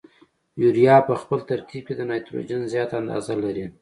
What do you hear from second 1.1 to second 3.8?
خپل ترکیب کې د نایتروجن زیاته اندازه لري.